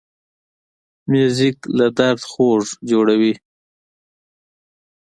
موزیک 1.11 1.57
له 1.77 1.87
درد 1.97 2.21
خوږ 2.31 2.63
جوړوي. 2.89 3.33